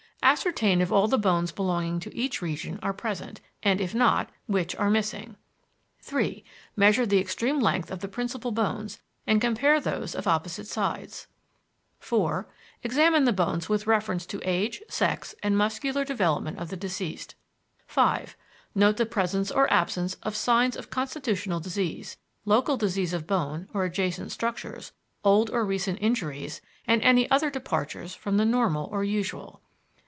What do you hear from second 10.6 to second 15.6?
sides. "4. Examine the bones with reference to age, sex, and